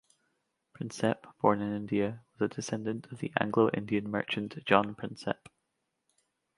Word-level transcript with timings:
Prinsep, 0.73 1.27
born 1.43 1.61
in 1.61 1.75
India, 1.75 2.23
was 2.39 2.49
a 2.49 2.55
descendant 2.55 3.05
of 3.11 3.19
the 3.19 3.31
Anglo-Indian 3.39 4.09
merchant 4.09 4.57
John 4.65 4.95
Prinsep. 4.95 5.47